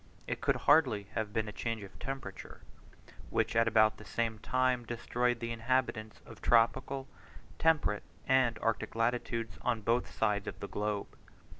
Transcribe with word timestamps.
It 0.25 0.41
could 0.41 0.55
hardly 0.55 1.03
have 1.13 1.31
been 1.31 1.47
a 1.47 1.51
change 1.51 1.83
of 1.83 1.99
temperature, 1.99 2.61
which 3.29 3.55
at 3.55 3.67
about 3.67 3.97
the 3.97 4.03
same 4.03 4.39
time 4.39 4.83
destroyed 4.83 5.39
the 5.39 5.51
inhabitants 5.51 6.21
of 6.25 6.41
tropical, 6.41 7.07
temperate, 7.59 8.01
and 8.27 8.57
arctic 8.63 8.95
latitudes 8.95 9.59
on 9.61 9.81
both 9.81 10.09
sides 10.11 10.47
of 10.47 10.59
the 10.59 10.67
globe. 10.67 11.15